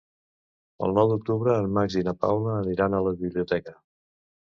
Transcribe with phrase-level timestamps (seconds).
[0.85, 3.75] El nou d'octubre en Max i na Paula aniran a la biblioteca.